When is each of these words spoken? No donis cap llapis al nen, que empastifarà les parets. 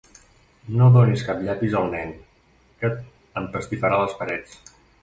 No 0.79 0.87
donis 0.95 1.25
cap 1.27 1.43
llapis 1.49 1.77
al 1.81 1.93
nen, 1.97 2.17
que 2.81 2.93
empastifarà 3.45 4.03
les 4.07 4.21
parets. 4.25 4.63